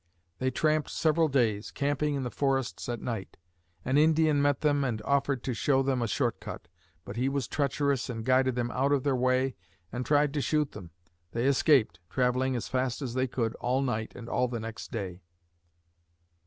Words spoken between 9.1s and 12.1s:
way and tried to shoot them. They escaped,